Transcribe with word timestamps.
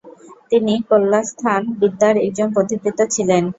তিনি 0.51 0.73
কলাস্থানবিদ্যার 0.89 2.15
একজন 2.25 2.47
পথিকৃৎ 2.55 2.99
ছিলেন। 3.15 3.43